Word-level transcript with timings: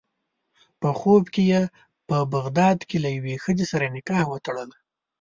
په 0.81 0.89
خوب 0.99 1.23
کې 1.33 1.43
یې 1.51 1.61
په 2.07 2.17
بغداد 2.33 2.77
کې 2.89 2.97
له 3.03 3.09
یوې 3.17 3.35
ښځې 3.43 3.65
سره 3.71 3.91
نکاح 3.95 4.23
وتړله. 4.29 4.77